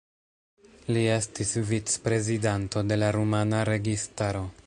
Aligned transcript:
Li 0.95 1.03
estis 1.15 1.51
vicprezidanto 1.73 2.85
de 2.93 2.99
la 3.05 3.13
rumana 3.19 3.63
registaro. 3.75 4.45